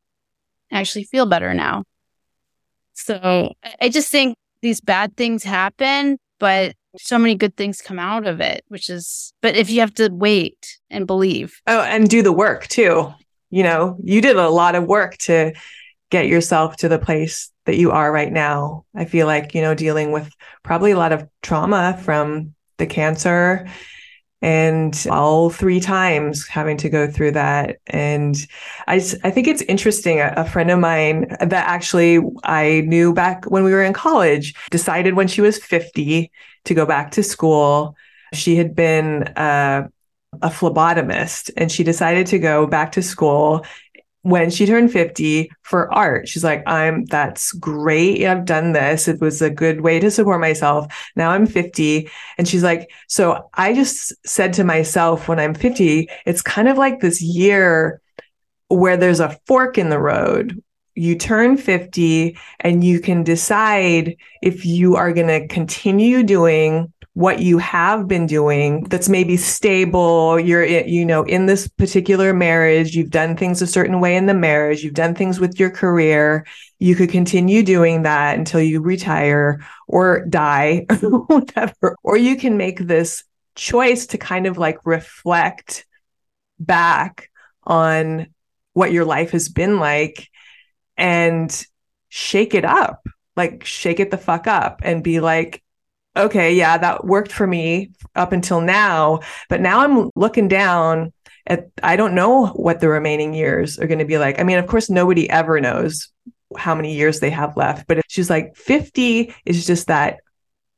[0.70, 1.84] actually feel better now.
[2.92, 8.28] So I just think these bad things happen, but so many good things come out
[8.28, 11.62] of it, which is, but if you have to wait and believe.
[11.68, 13.14] Oh, and do the work too.
[13.50, 15.54] You know, you did a lot of work to
[16.10, 18.86] get yourself to the place that you are right now.
[18.96, 20.32] I feel like, you know, dealing with
[20.64, 23.68] probably a lot of trauma from the cancer
[24.44, 27.78] and all three times having to go through that.
[27.88, 28.36] And
[28.88, 30.20] I, I think it's interesting.
[30.20, 34.54] A, a, friend of mine that actually I knew back when we were in college
[34.70, 36.30] decided when she was 50
[36.66, 37.96] to go back to school.
[38.34, 39.88] She had been uh,
[40.42, 43.66] a phlebotomist and she decided to go back to school
[44.24, 46.28] when she turned 50 for art.
[46.30, 48.26] She's like, I'm that's great.
[48.26, 49.08] I've done this.
[49.08, 51.12] It was a good way to support myself.
[51.16, 52.10] Now I'm 50.
[52.38, 56.78] And she's like, so I just said to myself when I'm 50, it's kind of
[56.78, 58.02] like this year
[58.70, 60.62] where there's a fork in the road.
[60.96, 67.40] You turn 50 and you can decide if you are going to continue doing what
[67.40, 73.12] you have been doing that's maybe stable you're you know in this particular marriage you've
[73.12, 76.44] done things a certain way in the marriage you've done things with your career
[76.84, 80.86] you could continue doing that until you retire or die
[81.28, 81.96] whatever.
[82.04, 83.24] Or you can make this
[83.56, 85.86] choice to kind of like reflect
[86.60, 87.30] back
[87.64, 88.28] on
[88.74, 90.28] what your life has been like
[90.98, 91.66] and
[92.10, 95.64] shake it up like shake it the fuck up and be like
[96.16, 99.20] okay, yeah, that worked for me up until now.
[99.50, 101.12] But now I'm looking down
[101.48, 104.40] at, I don't know what the remaining years are going to be like.
[104.40, 106.10] I mean, of course, nobody ever knows
[106.56, 110.20] how many years they have left, but she's like 50 is just that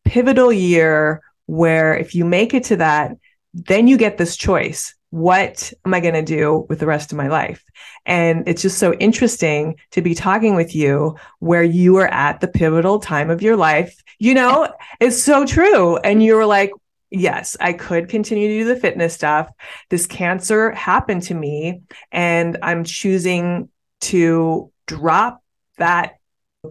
[0.06, 3.12] pivotal year where if you make it to that,
[3.54, 4.95] then you get this choice.
[5.15, 7.63] What am I going to do with the rest of my life?
[8.06, 12.49] And it's just so interesting to be talking with you where you are at the
[12.49, 13.95] pivotal time of your life.
[14.19, 15.95] You know, it's so true.
[15.95, 16.73] And you were like,
[17.12, 19.49] yes, I could continue to do the fitness stuff.
[19.89, 23.69] This cancer happened to me, and I'm choosing
[24.01, 25.41] to drop
[25.78, 26.15] that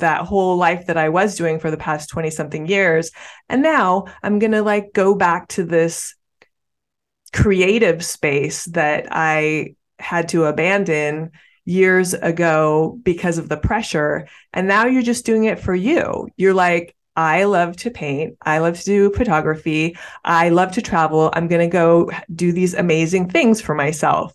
[0.01, 3.11] that whole life that I was doing for the past 20 something years.
[3.49, 6.15] And now I'm going to like go back to this
[7.35, 11.33] creative space that I had to abandon
[11.65, 14.29] years ago because of the pressure.
[14.53, 16.29] And now you're just doing it for you.
[16.37, 18.37] You're like, I love to paint.
[18.43, 19.97] I love to do photography.
[20.25, 21.31] I love to travel.
[21.35, 24.33] I'm going to go do these amazing things for myself.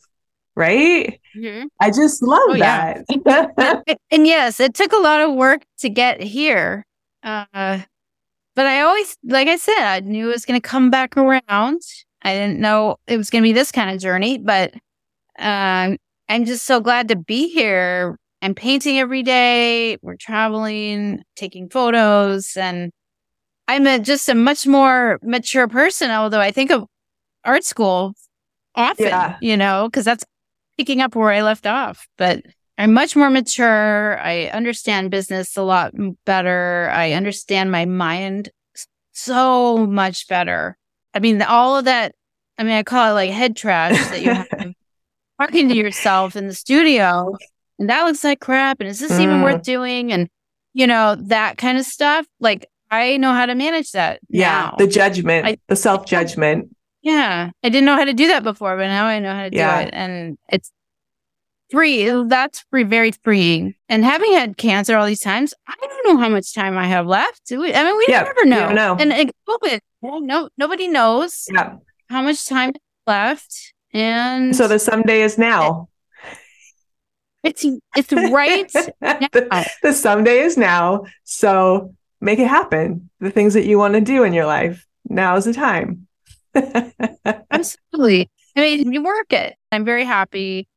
[0.55, 1.21] Right?
[1.37, 1.67] Mm-hmm.
[1.79, 3.05] I just love oh, that.
[3.25, 3.83] Yeah.
[4.11, 6.85] and yes, it took a lot of work to get here.
[7.23, 7.79] Uh,
[8.55, 11.81] but I always, like I said, I knew it was going to come back around.
[12.21, 14.73] I didn't know it was going to be this kind of journey, but
[15.37, 18.17] um, I'm just so glad to be here.
[18.41, 19.97] I'm painting every day.
[20.01, 22.91] We're traveling, taking photos, and
[23.67, 26.11] I'm a, just a much more mature person.
[26.11, 26.85] Although I think of
[27.43, 28.13] art school
[28.75, 29.37] often, yeah.
[29.41, 30.23] you know, because that's
[30.77, 32.07] picking up where I left off.
[32.17, 32.43] But
[32.77, 34.17] I'm much more mature.
[34.19, 35.93] I understand business a lot
[36.25, 36.89] better.
[36.93, 38.49] I understand my mind
[39.11, 40.77] so much better.
[41.13, 42.13] I mean, all of that,
[42.57, 44.47] I mean, I call it like head trash that you have
[45.39, 47.35] talking to yourself in the studio.
[47.79, 48.81] And that looks like crap.
[48.81, 49.21] And is this mm.
[49.21, 50.11] even worth doing?
[50.11, 50.29] And,
[50.73, 52.25] you know, that kind of stuff.
[52.39, 54.19] Like, I know how to manage that.
[54.29, 54.71] Yeah.
[54.71, 54.75] Now.
[54.77, 56.75] The judgment, I, the self judgment.
[57.01, 57.51] Yeah.
[57.63, 59.81] I didn't know how to do that before, but now I know how to yeah.
[59.81, 59.93] do it.
[59.93, 60.71] And it's
[61.71, 62.09] free.
[62.27, 63.75] That's free, very freeing.
[63.87, 67.07] And having had cancer all these times, I don't know how much time I have
[67.07, 67.43] left.
[67.51, 68.71] I mean, we yeah, never know.
[68.73, 68.97] know.
[68.99, 69.31] And, and
[70.03, 71.75] COVID, no, nobody knows yeah.
[72.09, 72.73] how much time
[73.05, 73.73] left.
[73.93, 75.89] And so the someday is now.
[77.43, 78.71] It's it's right.
[78.73, 81.05] the, the someday is now.
[81.23, 83.09] So make it happen.
[83.19, 84.85] The things that you want to do in your life.
[85.07, 86.07] Now is the time.
[87.51, 88.29] Absolutely.
[88.55, 89.55] I mean, you work it.
[89.71, 90.67] I'm very happy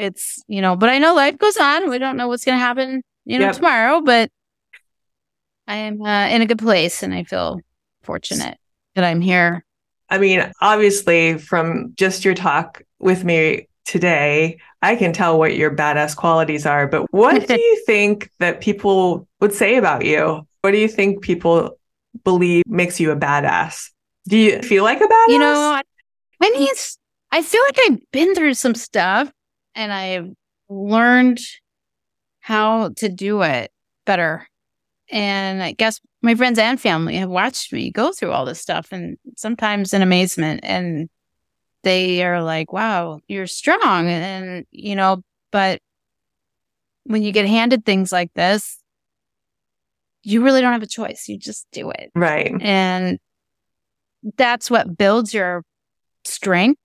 [0.00, 1.90] it's, you know, but I know life goes on.
[1.90, 3.56] We don't know what's going to happen, you know, yep.
[3.56, 4.30] tomorrow, but
[5.66, 7.60] I am uh, in a good place and I feel
[8.02, 8.58] fortunate
[8.94, 9.64] that I'm here.
[10.08, 15.74] I mean, obviously, from just your talk with me today, I can tell what your
[15.74, 16.86] badass qualities are.
[16.86, 20.46] But what do you think that people would say about you?
[20.62, 21.78] What do you think people
[22.24, 23.90] believe makes you a badass?
[24.28, 25.28] Do you feel like a badass?
[25.28, 25.80] You know,
[26.40, 26.68] I mean,
[27.32, 29.30] I feel like I've been through some stuff
[29.74, 30.30] and I've
[30.68, 31.40] learned
[32.40, 33.70] how to do it
[34.06, 34.46] better.
[35.10, 38.88] And I guess my friends and family have watched me go through all this stuff
[38.92, 40.60] and sometimes in amazement.
[40.62, 41.08] And
[41.82, 44.08] they are like, wow, you're strong.
[44.08, 45.80] And, you know, but
[47.04, 48.78] when you get handed things like this,
[50.22, 51.28] you really don't have a choice.
[51.28, 52.10] You just do it.
[52.14, 52.54] Right.
[52.60, 53.18] And
[54.36, 55.64] that's what builds your
[56.24, 56.78] strength.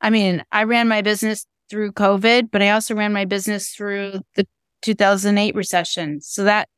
[0.00, 4.20] I mean, I ran my business through COVID, but I also ran my business through
[4.34, 4.46] the
[4.82, 6.20] 2008 recession.
[6.20, 6.68] So that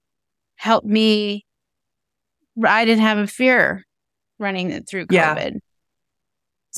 [0.56, 1.46] helped me.
[2.64, 3.84] I didn't have a fear
[4.38, 5.52] running it through COVID.
[5.52, 5.58] Yeah.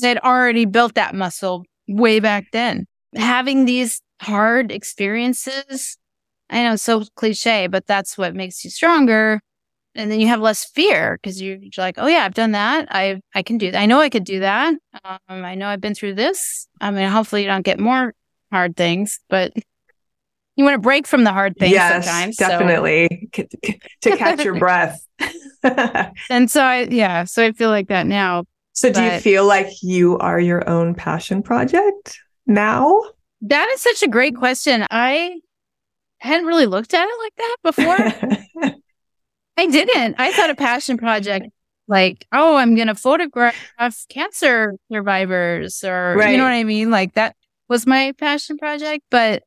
[0.03, 2.85] I had already built that muscle way back then.
[3.15, 5.97] Having these hard experiences,
[6.49, 9.41] I know it's so cliche, but that's what makes you stronger.
[9.95, 12.87] And then you have less fear because you're like, oh yeah, I've done that.
[12.91, 13.79] I I can do that.
[13.79, 14.73] I know I could do that.
[15.05, 16.67] Um, I know I've been through this.
[16.81, 18.13] I mean, hopefully you don't get more
[18.51, 19.53] hard things, but
[20.55, 22.37] you want to break from the hard things yes, sometimes.
[22.37, 23.43] Definitely so.
[24.01, 25.05] to catch your breath.
[26.29, 28.45] and so I yeah, so I feel like that now.
[28.73, 33.01] So do you feel like you are your own passion project now?
[33.41, 34.85] That is such a great question.
[34.91, 35.39] I
[36.19, 38.73] hadn't really looked at it like that before.
[39.57, 40.15] I didn't.
[40.17, 41.47] I thought a passion project
[41.87, 43.55] like, oh, I'm going to photograph
[44.09, 46.31] cancer survivors or, right.
[46.31, 46.91] you know what I mean?
[46.91, 47.35] Like that
[47.69, 49.03] was my passion project.
[49.09, 49.43] But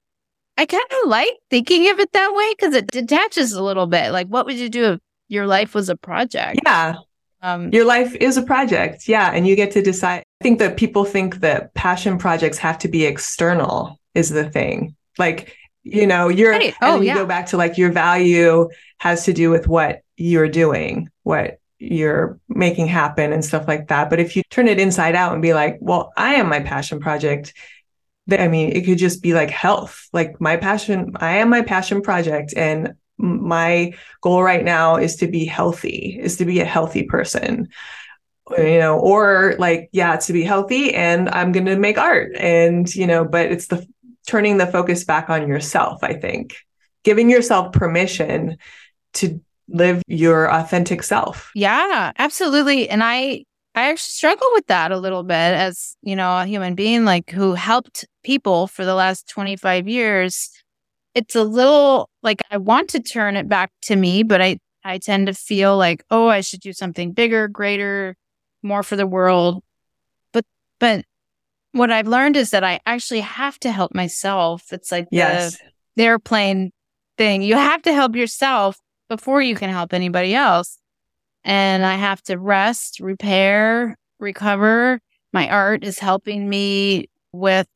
[0.59, 4.11] I kind of like thinking of it that way because it detaches a little bit.
[4.11, 6.61] Like, what would you do if your life was a project?
[6.65, 6.97] Yeah.
[7.41, 9.07] Um, your life is a project.
[9.07, 9.31] Yeah.
[9.33, 10.25] And you get to decide.
[10.41, 14.97] I think that people think that passion projects have to be external, is the thing.
[15.17, 16.75] Like, you know, you're, right.
[16.83, 17.15] oh, and you yeah.
[17.15, 18.69] go back to like your value
[18.99, 24.11] has to do with what you're doing, what you're making happen and stuff like that.
[24.11, 26.99] But if you turn it inside out and be like, well, I am my passion
[26.99, 27.55] project,
[28.31, 32.03] I mean, it could just be like health, like my passion, I am my passion
[32.03, 32.55] project.
[32.57, 37.69] And my goal right now is to be healthy, is to be a healthy person
[38.57, 42.95] you know or like yeah to be healthy and i'm going to make art and
[42.95, 43.87] you know but it's the
[44.27, 46.57] turning the focus back on yourself i think
[47.05, 48.57] giving yourself permission
[49.13, 49.39] to
[49.69, 51.51] live your authentic self.
[51.55, 52.89] Yeah, absolutely.
[52.89, 53.45] And I
[53.79, 57.31] I actually struggle with that a little bit as, you know, a human being like
[57.31, 60.51] who helped people for the last 25 years.
[61.15, 64.99] It's a little like I want to turn it back to me, but I I
[64.99, 68.17] tend to feel like, oh, I should do something bigger, greater,
[68.65, 69.63] more for the world.
[70.33, 70.45] But
[70.81, 71.05] but
[71.71, 74.73] what I've learned is that I actually have to help myself.
[74.73, 75.53] It's like yes.
[75.53, 75.59] the,
[75.97, 76.73] the airplane
[77.17, 77.43] thing.
[77.43, 80.79] You have to help yourself before you can help anybody else.
[81.45, 85.01] And I have to rest, repair, recover.
[85.33, 87.67] My art is helping me with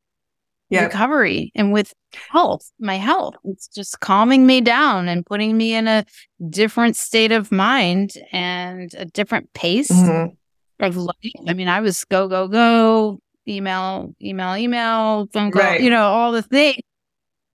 [0.71, 0.85] Yep.
[0.93, 1.93] recovery and with
[2.31, 3.35] health, my health.
[3.45, 6.07] It's just calming me down and putting me in a
[6.49, 10.35] different state of mind and a different pace Mhm.
[10.81, 11.15] of life.
[11.47, 15.81] I mean, I was go, go, go, email, email, email, phone call, Right.
[15.83, 16.79] you know, all the things.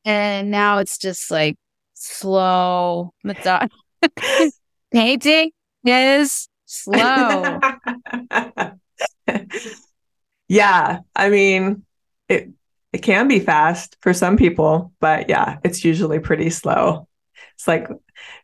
[0.05, 1.57] And now it's just like
[1.95, 3.69] slow, method-
[4.93, 5.51] painting
[5.85, 7.61] is slow.
[10.49, 11.85] yeah, I mean,
[12.29, 12.51] it
[12.93, 17.07] it can be fast for some people, but yeah, it's usually pretty slow.
[17.55, 17.89] It's like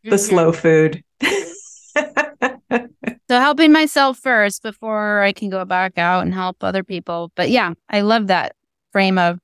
[0.04, 0.18] the Mhm.
[0.18, 1.02] slow food.
[3.30, 7.32] So helping myself first before I can go back out and help other people.
[7.34, 8.54] But yeah, I love that
[8.92, 9.38] frame of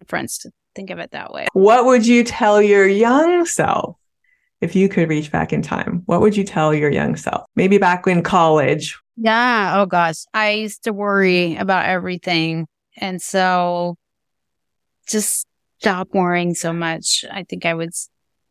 [0.00, 1.46] reference to think of it that way.
[1.54, 3.96] what would you tell your young self
[4.60, 6.02] if you could reach back in time?
[6.06, 7.44] What would you tell your young self?
[7.56, 8.98] Maybe back in college.
[9.16, 9.74] Yeah.
[9.76, 10.24] Oh gosh.
[10.34, 12.66] I used to worry about everything.
[12.96, 13.96] And so
[15.08, 15.46] just
[15.80, 17.24] stop worrying so much.
[17.30, 17.92] I think I would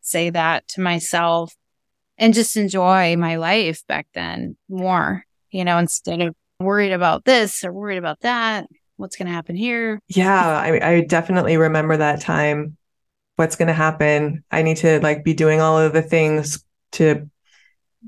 [0.01, 1.53] say that to myself
[2.17, 7.63] and just enjoy my life back then more, you know, instead of worried about this
[7.63, 8.67] or worried about that.
[8.95, 9.99] What's going to happen here?
[10.07, 12.76] Yeah, I, I definitely remember that time.
[13.37, 14.43] What's going to happen?
[14.51, 16.63] I need to like be doing all of the things
[16.93, 17.29] to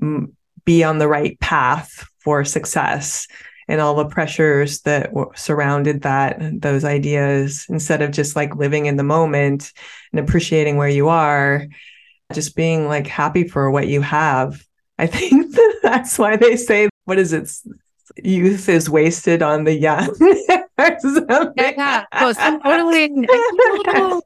[0.00, 0.32] mm,
[0.64, 3.26] be on the right path for success
[3.68, 8.86] and all the pressures that w- surrounded that, those ideas, instead of just like living
[8.86, 9.72] in the moment
[10.12, 11.66] and appreciating where you are,
[12.32, 14.64] just being like happy for what you have.
[14.98, 17.50] I think that's why they say, what is it?
[18.16, 20.14] Youth is wasted on the young.
[20.78, 22.04] Yeah.
[22.32, 23.10] So totally.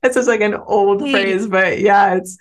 [0.03, 1.13] It's just like an old Hey.
[1.13, 2.39] phrase, but yeah, it's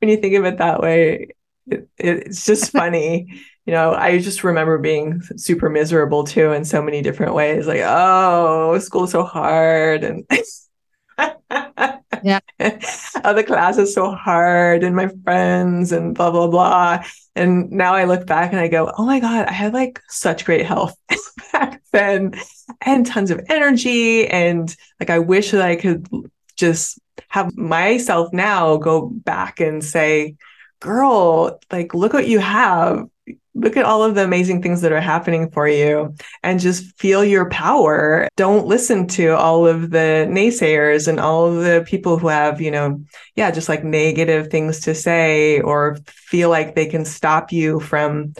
[0.00, 1.28] when you think of it that way,
[1.70, 3.28] it, it's just funny.
[3.66, 7.68] You know, I just remember being super miserable too in so many different ways.
[7.68, 10.24] Like, oh, school's so hard, and
[12.24, 12.38] Yeah.
[12.60, 17.04] oh, the class is so hard, and my friends, and blah blah blah.
[17.34, 20.44] And now I look back and I go, oh my god, I had like such
[20.44, 20.96] great health
[21.52, 22.34] back then,
[22.80, 26.06] and tons of energy, and like I wish that I could
[26.56, 30.36] just have myself now go back and say,
[30.80, 33.08] girl, like, look what you have.
[33.54, 37.22] Look at all of the amazing things that are happening for you and just feel
[37.22, 38.26] your power.
[38.36, 42.70] Don't listen to all of the naysayers and all of the people who have, you
[42.70, 43.04] know,
[43.36, 48.32] yeah, just like negative things to say or feel like they can stop you from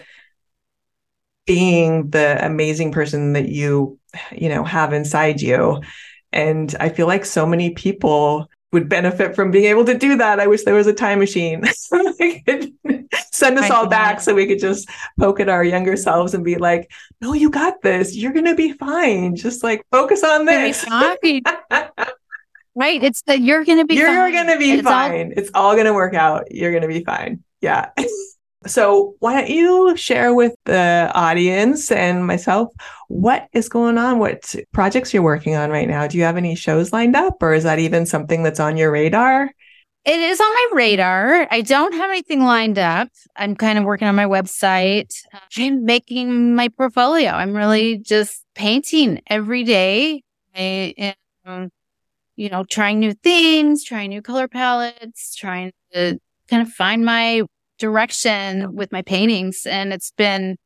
[1.47, 3.99] being the amazing person that you,
[4.31, 5.81] you know, have inside you.
[6.33, 10.41] And I feel like so many people would benefit from being able to do that.
[10.41, 11.63] I wish there was a time machine.
[13.33, 14.89] Send us I all back so we could just
[15.21, 18.17] poke at our younger selves and be like, no, you got this.
[18.17, 19.37] You're going to be fine.
[19.37, 20.85] Just like focus on this.
[22.75, 23.05] Right.
[23.05, 25.35] It's that you're going to be You're going to be It's all- fine.
[25.37, 26.51] it's all going to work out.
[26.51, 27.45] You're going to be fine.
[27.61, 27.91] Yeah.
[28.67, 32.69] so, why don't you share with the audience and myself
[33.09, 34.19] what is going on?
[34.19, 36.07] What projects you're working on right now?
[36.07, 38.91] Do you have any shows lined up, or is that even something that's on your
[38.91, 39.51] radar?
[40.05, 41.47] It is on my radar.
[41.51, 43.09] I don't have anything lined up.
[43.37, 45.15] I'm kind of working on my website.
[45.57, 47.31] I'm making my portfolio.
[47.31, 50.23] I'm really just painting every day.
[50.57, 51.15] I
[51.47, 51.71] am,
[52.35, 57.43] you know, trying new things, trying new color palettes, trying to kind of find my
[57.83, 59.67] direction with my paintings.
[59.67, 60.57] And it's been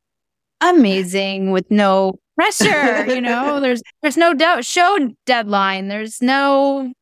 [0.61, 3.05] amazing with no pressure.
[3.13, 5.87] you know, there's there's no doubt show deadline.
[5.87, 6.93] There's no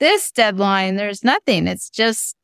[0.00, 0.96] this deadline.
[0.96, 1.66] There's nothing.
[1.66, 2.36] It's just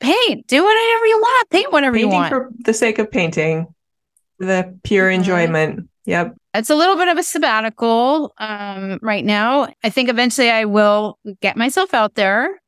[0.00, 0.46] paint.
[0.46, 1.50] Do whatever you want.
[1.50, 2.30] Paint whatever you want.
[2.30, 3.66] for the sake of painting,
[4.38, 5.14] the pure Mhm.
[5.14, 5.88] enjoyment.
[6.06, 6.34] Yep.
[6.54, 9.68] it's a little bit of a sabbatical um, right now.
[9.84, 12.58] I think eventually I will get myself out there,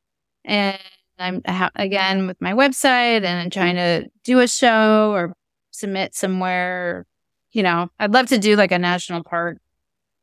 [0.45, 0.79] and
[1.21, 5.35] I'm ha- again with my website, and I'm trying to do a show or
[5.71, 7.07] submit somewhere.
[7.53, 9.59] You know, I'd love to do like a national park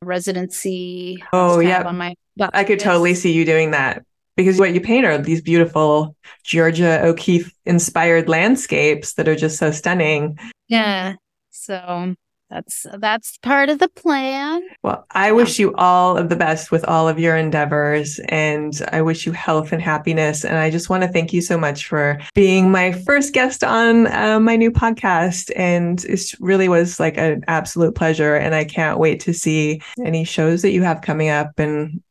[0.01, 1.23] residency.
[1.33, 1.83] Oh, yeah.
[1.83, 4.03] on my I could totally see you doing that
[4.35, 9.71] because what you paint are these beautiful Georgia O'Keeffe inspired landscapes that are just so
[9.71, 10.37] stunning.
[10.67, 11.15] Yeah.
[11.49, 12.15] So
[12.49, 14.61] that's that's part of the plan.
[14.83, 19.01] Well, I wish you all of the best with all of your endeavors and I
[19.01, 20.45] wish you health and happiness.
[20.45, 24.07] And I just want to thank you so much for being my first guest on
[24.07, 25.51] uh, my new podcast.
[25.55, 28.35] And it really was like an absolute pleasure.
[28.35, 32.01] And I can't wait to see any shows that you have coming up and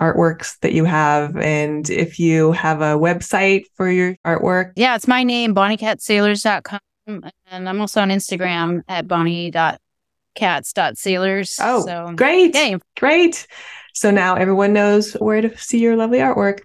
[0.00, 1.36] artworks that you have.
[1.36, 6.80] And if you have a website for your artwork, Yeah, it's my name, bonnieKatzSailors.com.
[7.08, 11.58] Mm, and I'm also on Instagram at bonnie.katz.sailors.
[11.60, 12.54] Oh, so great.
[12.54, 13.46] yeah, Great.
[13.94, 16.60] So now everyone knows where to see your lovely artwork.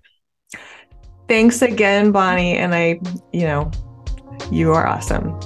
[1.28, 2.56] Thanks again, Bonnie.
[2.56, 3.00] And I,
[3.34, 3.70] you know,
[4.50, 5.38] you are awesome.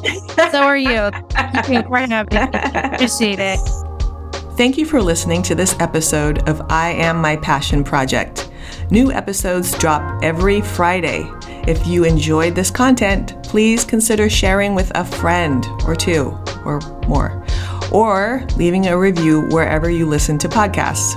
[0.51, 0.91] so are you.
[1.35, 3.59] Appreciate it.
[4.57, 8.50] Thank you for listening to this episode of I Am My Passion Project.
[8.91, 11.25] New episodes drop every Friday.
[11.65, 17.41] If you enjoyed this content, please consider sharing with a friend or two or more,
[17.93, 21.15] or leaving a review wherever you listen to podcasts.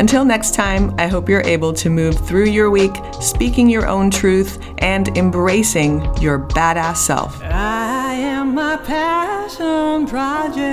[0.00, 4.10] Until next time, I hope you're able to move through your week speaking your own
[4.10, 7.40] truth and embracing your badass self.
[7.44, 10.64] I am my passion project.